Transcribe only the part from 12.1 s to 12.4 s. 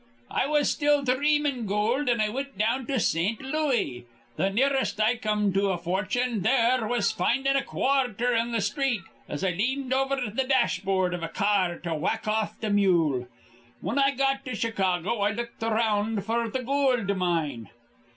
th'